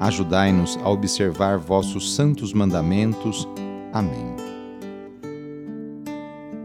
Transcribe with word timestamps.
Ajudai-nos 0.00 0.76
a 0.82 0.88
observar 0.88 1.58
vossos 1.58 2.14
santos 2.16 2.52
mandamentos. 2.52 3.46
Amém. 3.92 4.34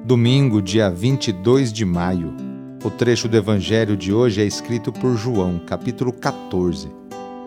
Domingo, 0.03 0.61
dia 0.61 0.89
22 0.89 1.71
de 1.73 1.85
maio 1.85 2.45
o 2.85 2.91
trecho 2.91 3.27
do 3.27 3.35
Evangelho 3.35 3.97
de 3.97 4.13
hoje 4.13 4.43
é 4.43 4.45
escrito 4.45 4.91
por 4.91 5.17
João, 5.17 5.59
capítulo 5.65 6.13
14, 6.13 6.87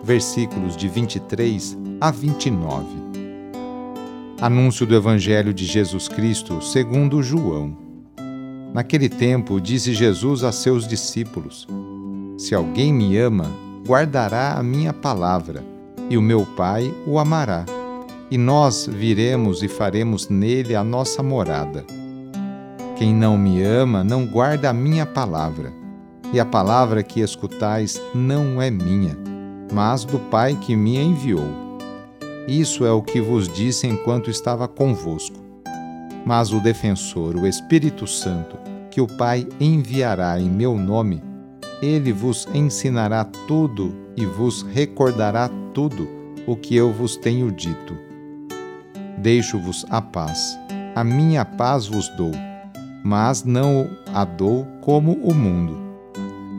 versículos 0.03 0.75
de 0.75 0.89
23 0.89 1.77
a 2.01 2.11
29. 2.11 2.85
Anúncio 4.41 4.85
do 4.85 4.93
Evangelho 4.93 5.53
de 5.53 5.65
Jesus 5.65 6.09
Cristo 6.09 6.61
segundo 6.61 7.23
João. 7.23 7.77
Naquele 8.73 9.07
tempo, 9.07 9.61
disse 9.61 9.93
Jesus 9.93 10.43
a 10.43 10.51
seus 10.51 10.85
discípulos: 10.85 11.65
Se 12.37 12.53
alguém 12.53 12.93
me 12.93 13.17
ama, 13.17 13.49
guardará 13.87 14.55
a 14.55 14.61
minha 14.61 14.91
palavra, 14.91 15.63
e 16.09 16.17
o 16.17 16.21
meu 16.21 16.45
Pai 16.45 16.93
o 17.05 17.19
amará, 17.19 17.65
e 18.31 18.37
nós 18.37 18.87
viremos 18.91 19.63
e 19.63 19.67
faremos 19.67 20.29
nele 20.29 20.75
a 20.75 20.83
nossa 20.83 21.21
morada. 21.21 21.85
Quem 22.97 23.13
não 23.13 23.37
me 23.37 23.61
ama 23.61 24.03
não 24.03 24.25
guarda 24.25 24.69
a 24.69 24.73
minha 24.73 25.05
palavra, 25.05 25.71
e 26.33 26.39
a 26.39 26.45
palavra 26.45 27.01
que 27.01 27.21
escutais 27.21 28.01
não 28.13 28.61
é 28.61 28.69
minha, 28.69 29.17
mas 29.71 30.03
do 30.03 30.19
Pai 30.19 30.57
que 30.59 30.75
me 30.75 30.97
enviou. 30.97 31.69
Isso 32.47 32.85
é 32.85 32.91
o 32.91 33.01
que 33.01 33.21
vos 33.21 33.47
disse 33.47 33.87
enquanto 33.87 34.29
estava 34.29 34.67
convosco. 34.67 35.37
Mas 36.25 36.51
o 36.51 36.59
defensor, 36.59 37.35
o 37.35 37.47
Espírito 37.47 38.05
Santo, 38.05 38.57
que 38.91 38.99
o 38.99 39.07
Pai 39.07 39.47
enviará 39.59 40.39
em 40.39 40.49
meu 40.49 40.77
nome, 40.77 41.23
ele 41.81 42.11
vos 42.11 42.47
ensinará 42.53 43.23
tudo 43.23 43.95
e 44.17 44.25
vos 44.25 44.63
recordará 44.63 45.49
tudo 45.79 46.09
o 46.45 46.57
que 46.57 46.75
eu 46.75 46.91
vos 46.91 47.15
tenho 47.15 47.49
dito. 47.51 47.97
Deixo-vos 49.17 49.85
a 49.89 50.01
paz, 50.01 50.59
a 50.93 51.03
minha 51.03 51.45
paz 51.45 51.87
vos 51.87 52.09
dou 52.09 52.31
mas 53.03 53.43
não 53.43 53.89
a 54.13 54.25
dou 54.25 54.67
como 54.81 55.13
o 55.13 55.33
mundo. 55.33 55.77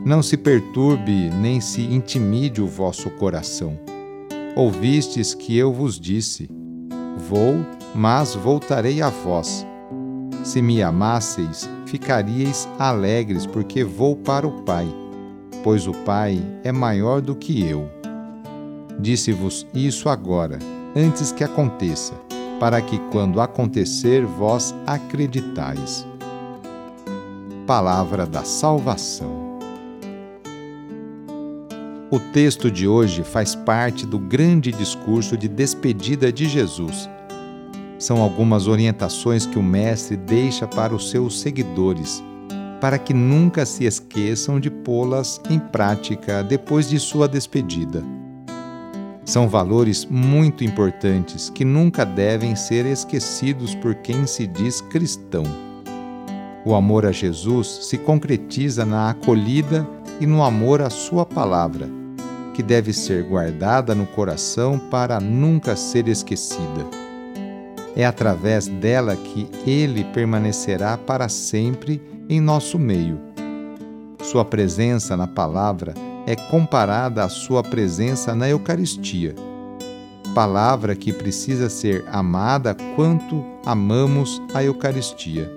Não 0.03 0.23
se 0.23 0.35
perturbe 0.35 1.29
nem 1.29 1.61
se 1.61 1.81
intimide 1.81 2.61
o 2.61 2.67
vosso 2.67 3.09
coração. 3.11 3.79
Ouvistes 4.55 5.33
que 5.35 5.55
eu 5.55 5.71
vos 5.71 5.99
disse: 5.99 6.49
Vou, 7.29 7.55
mas 7.93 8.33
voltarei 8.33 9.01
a 9.01 9.09
vós. 9.09 9.65
Se 10.43 10.61
me 10.61 10.81
amasseis, 10.81 11.69
ficaríeis 11.85 12.67
alegres, 12.79 13.45
porque 13.45 13.83
vou 13.83 14.15
para 14.15 14.47
o 14.47 14.63
Pai, 14.63 14.87
pois 15.63 15.87
o 15.87 15.93
Pai 15.93 16.41
é 16.63 16.71
maior 16.71 17.21
do 17.21 17.35
que 17.35 17.63
eu. 17.63 18.00
Disse-vos 19.01 19.65
isso 19.73 20.07
agora, 20.07 20.59
antes 20.95 21.31
que 21.31 21.43
aconteça, 21.43 22.13
para 22.59 22.81
que 22.81 22.99
quando 23.11 23.41
acontecer 23.41 24.25
vós 24.25 24.73
acreditais 24.85 26.05
palavra 27.71 28.25
da 28.25 28.43
salvação. 28.43 29.57
O 32.11 32.19
texto 32.19 32.69
de 32.69 32.85
hoje 32.85 33.23
faz 33.23 33.55
parte 33.55 34.05
do 34.05 34.19
grande 34.19 34.73
discurso 34.73 35.37
de 35.37 35.47
despedida 35.47 36.33
de 36.33 36.49
Jesus. 36.49 37.09
São 37.97 38.21
algumas 38.21 38.67
orientações 38.67 39.45
que 39.45 39.57
o 39.57 39.63
Mestre 39.63 40.17
deixa 40.17 40.67
para 40.67 40.93
os 40.93 41.09
seus 41.09 41.39
seguidores, 41.39 42.21
para 42.81 42.97
que 42.97 43.13
nunca 43.13 43.65
se 43.65 43.85
esqueçam 43.85 44.59
de 44.59 44.69
pô-las 44.69 45.39
em 45.49 45.57
prática 45.57 46.43
depois 46.43 46.89
de 46.89 46.99
sua 46.99 47.25
despedida. 47.25 48.03
São 49.31 49.47
valores 49.47 50.05
muito 50.05 50.61
importantes 50.61 51.49
que 51.49 51.63
nunca 51.63 52.05
devem 52.05 52.53
ser 52.53 52.85
esquecidos 52.85 53.73
por 53.73 53.95
quem 53.95 54.27
se 54.27 54.45
diz 54.45 54.81
cristão. 54.81 55.43
O 56.65 56.75
amor 56.75 57.05
a 57.05 57.13
Jesus 57.13 57.85
se 57.85 57.97
concretiza 57.97 58.85
na 58.85 59.11
acolhida 59.11 59.87
e 60.19 60.27
no 60.27 60.43
amor 60.43 60.81
à 60.81 60.89
Sua 60.89 61.25
palavra, 61.25 61.87
que 62.53 62.61
deve 62.61 62.91
ser 62.91 63.23
guardada 63.23 63.95
no 63.95 64.05
coração 64.05 64.77
para 64.77 65.17
nunca 65.21 65.77
ser 65.77 66.09
esquecida. 66.09 66.85
É 67.95 68.05
através 68.05 68.67
dela 68.67 69.15
que 69.15 69.47
Ele 69.65 70.03
permanecerá 70.03 70.97
para 70.97 71.29
sempre 71.29 72.01
em 72.27 72.41
nosso 72.41 72.77
meio. 72.77 73.17
Sua 74.21 74.43
presença 74.43 75.15
na 75.15 75.25
palavra 75.25 75.93
é 76.25 76.35
comparada 76.35 77.23
à 77.23 77.29
sua 77.29 77.63
presença 77.63 78.35
na 78.35 78.49
Eucaristia. 78.49 79.35
Palavra 80.33 80.95
que 80.95 81.11
precisa 81.11 81.69
ser 81.69 82.05
amada 82.11 82.75
quanto 82.95 83.43
amamos 83.65 84.41
a 84.53 84.63
Eucaristia. 84.63 85.51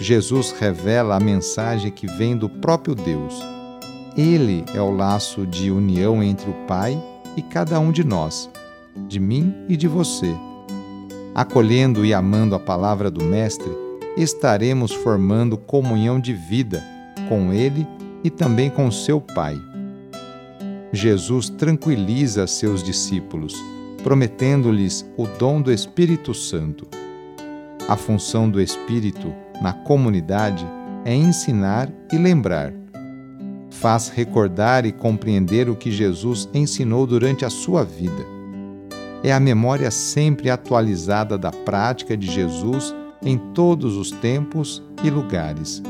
Jesus 0.00 0.54
revela 0.58 1.16
a 1.16 1.20
mensagem 1.20 1.90
que 1.90 2.06
vem 2.06 2.36
do 2.36 2.48
próprio 2.48 2.94
Deus. 2.94 3.34
Ele 4.16 4.64
é 4.74 4.80
o 4.80 4.94
laço 4.94 5.46
de 5.46 5.70
união 5.70 6.22
entre 6.22 6.50
o 6.50 6.54
Pai 6.66 7.00
e 7.36 7.42
cada 7.42 7.80
um 7.80 7.90
de 7.90 8.04
nós, 8.04 8.50
de 9.08 9.18
mim 9.18 9.54
e 9.68 9.76
de 9.76 9.88
você. 9.88 10.34
Acolhendo 11.34 12.04
e 12.04 12.12
amando 12.12 12.54
a 12.54 12.60
palavra 12.60 13.10
do 13.10 13.24
Mestre, 13.24 13.70
estaremos 14.16 14.92
formando 14.92 15.56
comunhão 15.56 16.20
de 16.20 16.32
vida 16.32 16.84
com 17.28 17.52
Ele 17.52 17.86
e 18.24 18.30
também 18.30 18.70
com 18.70 18.90
seu 18.90 19.20
Pai. 19.20 19.60
Jesus 20.90 21.50
tranquiliza 21.50 22.46
seus 22.46 22.82
discípulos, 22.82 23.54
prometendo-lhes 24.02 25.04
o 25.16 25.26
dom 25.26 25.60
do 25.60 25.70
Espírito 25.70 26.32
Santo. 26.32 26.88
A 27.86 27.96
função 27.96 28.48
do 28.48 28.60
Espírito 28.60 29.34
na 29.60 29.72
comunidade 29.72 30.66
é 31.04 31.14
ensinar 31.14 31.90
e 32.10 32.16
lembrar. 32.16 32.72
Faz 33.70 34.08
recordar 34.08 34.86
e 34.86 34.92
compreender 34.92 35.68
o 35.68 35.76
que 35.76 35.90
Jesus 35.90 36.48
ensinou 36.54 37.06
durante 37.06 37.44
a 37.44 37.50
sua 37.50 37.84
vida. 37.84 38.24
É 39.22 39.32
a 39.32 39.40
memória 39.40 39.90
sempre 39.90 40.48
atualizada 40.48 41.36
da 41.36 41.50
prática 41.50 42.16
de 42.16 42.26
Jesus 42.26 42.94
em 43.22 43.36
todos 43.52 43.96
os 43.96 44.10
tempos 44.10 44.82
e 45.02 45.10
lugares. 45.10 45.82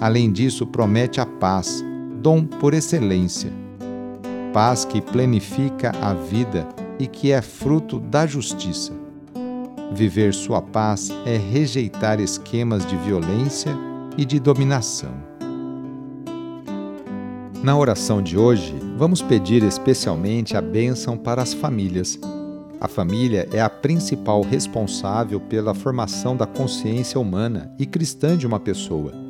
Além 0.00 0.32
disso, 0.32 0.66
promete 0.66 1.20
a 1.20 1.26
paz, 1.26 1.84
dom 2.22 2.42
por 2.44 2.72
excelência. 2.72 3.52
Paz 4.50 4.84
que 4.84 5.00
plenifica 5.00 5.92
a 6.00 6.14
vida 6.14 6.66
e 6.98 7.06
que 7.06 7.30
é 7.30 7.42
fruto 7.42 8.00
da 8.00 8.26
justiça. 8.26 8.92
Viver 9.92 10.32
sua 10.32 10.62
paz 10.62 11.10
é 11.26 11.36
rejeitar 11.36 12.18
esquemas 12.18 12.86
de 12.86 12.96
violência 12.96 13.76
e 14.16 14.24
de 14.24 14.40
dominação. 14.40 15.12
Na 17.62 17.76
oração 17.76 18.22
de 18.22 18.38
hoje, 18.38 18.74
vamos 18.96 19.20
pedir 19.20 19.62
especialmente 19.62 20.56
a 20.56 20.62
bênção 20.62 21.14
para 21.14 21.42
as 21.42 21.52
famílias. 21.52 22.18
A 22.80 22.88
família 22.88 23.46
é 23.52 23.60
a 23.60 23.68
principal 23.68 24.40
responsável 24.40 25.38
pela 25.38 25.74
formação 25.74 26.34
da 26.34 26.46
consciência 26.46 27.20
humana 27.20 27.70
e 27.78 27.84
cristã 27.84 28.34
de 28.34 28.46
uma 28.46 28.58
pessoa. 28.58 29.29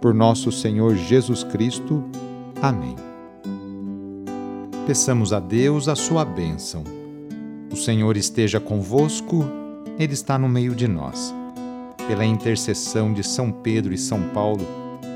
Por 0.00 0.14
nosso 0.14 0.52
Senhor 0.52 0.94
Jesus 0.94 1.42
Cristo. 1.44 2.04
Amém. 2.60 2.96
Peçamos 4.86 5.32
a 5.32 5.40
Deus 5.40 5.88
a 5.88 5.96
sua 5.96 6.24
bênção. 6.24 6.84
O 7.72 7.76
Senhor 7.76 8.16
esteja 8.16 8.60
convosco, 8.60 9.44
Ele 9.98 10.12
está 10.12 10.38
no 10.38 10.48
meio 10.48 10.74
de 10.74 10.86
nós. 10.86 11.34
Pela 12.06 12.24
intercessão 12.24 13.12
de 13.12 13.24
São 13.24 13.50
Pedro 13.50 13.92
e 13.92 13.98
São 13.98 14.22
Paulo, 14.28 14.64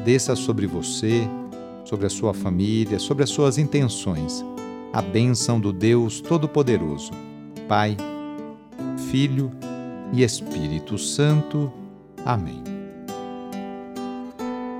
desça 0.04 0.34
sobre 0.34 0.66
você, 0.66 1.28
sobre 1.84 2.06
a 2.06 2.10
sua 2.10 2.34
família, 2.34 2.98
sobre 2.98 3.22
as 3.22 3.30
suas 3.30 3.58
intenções, 3.58 4.44
a 4.92 5.00
bênção 5.00 5.60
do 5.60 5.72
Deus 5.72 6.20
Todo-Poderoso, 6.20 7.12
Pai, 7.68 7.96
Filho 9.10 9.50
e 10.12 10.22
Espírito 10.22 10.98
Santo. 10.98 11.72
Amém. 12.24 12.69